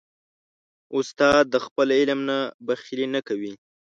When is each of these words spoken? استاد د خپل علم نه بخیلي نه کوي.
استاد 0.97 1.43
د 1.49 1.55
خپل 1.65 1.87
علم 1.97 2.19
نه 2.29 2.37
بخیلي 2.67 3.07
نه 3.15 3.21
کوي. 3.27 3.53